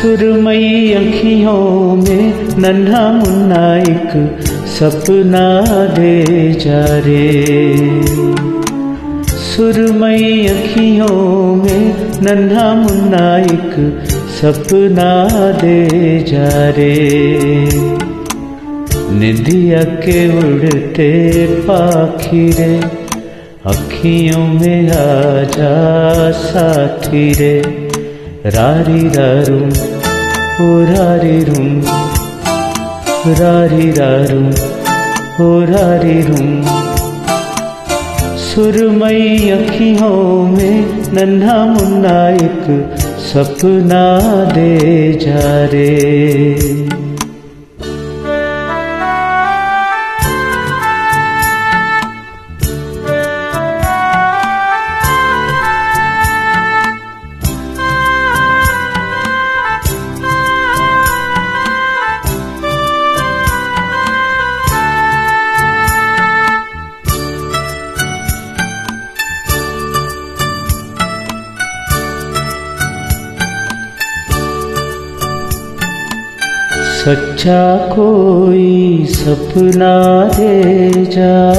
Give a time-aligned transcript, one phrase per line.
[0.00, 4.12] सुरमई अखियों में नन्हा मुन्ना एक
[4.66, 7.26] सपना दे जा रे।
[9.30, 11.84] सुरमई अखियों में
[12.22, 13.76] नन्हा मुन्ना एक
[14.40, 15.12] सपना
[15.52, 16.94] दे जा रे।
[19.18, 22.74] निधिया के उड़ते पाखी रे
[23.66, 25.76] अखियों में आ जा
[26.30, 27.90] साथी रे।
[28.46, 29.89] रारी रारू
[30.60, 31.80] ओ रारी रूम,
[33.26, 34.40] रारी रारू,
[35.44, 36.62] ओ रारी रूम।
[38.36, 46.89] सुरमई अखियों में नन्हा मुन्ना एक सपना दे जा रे।
[77.00, 81.52] सच्चा कोई सपना दे जा।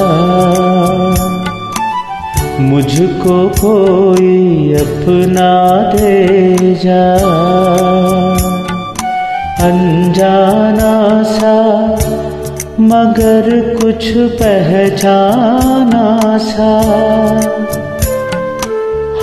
[2.60, 5.50] मुझको कोई अपना
[5.96, 7.16] दे जा।
[9.66, 11.58] अनजाना सा,
[12.80, 16.80] मगर कुछ पहचाना सा।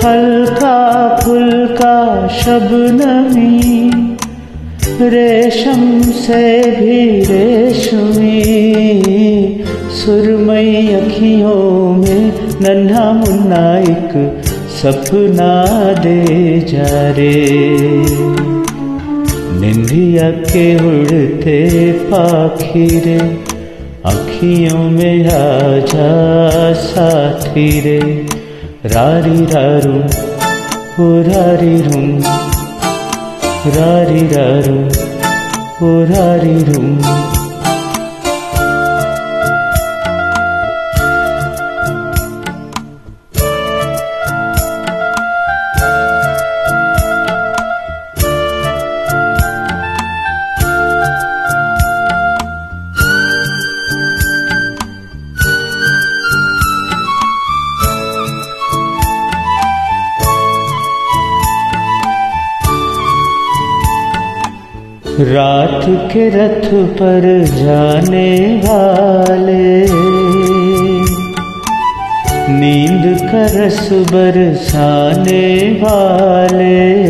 [0.04, 0.78] हल्का
[1.24, 3.79] फुल्का शबनमी
[5.02, 8.42] रेशम से भी रेशमी,
[9.90, 14.42] सुरमई अखियों में नन्हा मुन्ना एक
[14.82, 17.46] सपना दे जा रे।
[19.60, 23.18] निंदिया के उड़ते पाखी रे,
[24.04, 28.26] अखियों में आ जा साथी रे।
[28.86, 30.02] रारी रारू
[31.22, 32.22] रारी रूम
[33.68, 34.76] रारिरारु
[35.86, 37.39] ओ रारिरुम्
[65.22, 66.66] रात के रथ
[66.98, 69.86] पर जाने वाले।
[72.52, 75.46] नींद का रस बरसाने
[75.82, 77.04] वाले।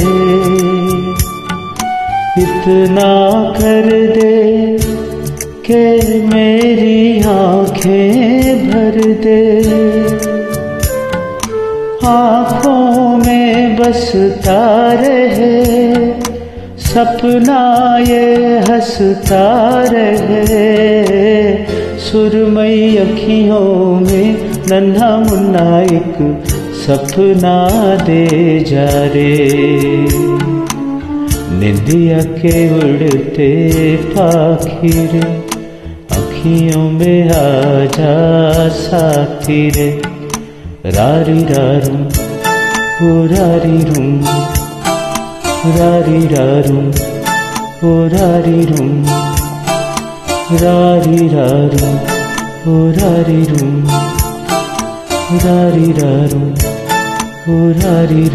[2.42, 3.12] इतना
[3.52, 4.78] कर दे
[5.66, 9.60] के मेरी आँखें भर दे।
[12.06, 15.79] आँखों में बसता रहे
[16.90, 17.58] सपना
[17.98, 19.44] ये हंसता
[19.92, 20.56] रहे।
[21.98, 26.16] सुरमई अखियों में नन्हा मुन्ना एक
[26.80, 27.54] सपना
[27.96, 28.26] दे
[28.60, 29.36] जा रे।
[31.60, 33.50] निंदिया के उड़ते
[34.10, 35.16] पाखिर,
[36.10, 38.16] अखियों में आ जा
[38.68, 39.90] साथी रे
[40.86, 44.59] रारी रारू रारी रूम
[45.66, 46.78] रारी रारू
[47.88, 49.02] ओ रारी रूम
[57.82, 58.28] रारी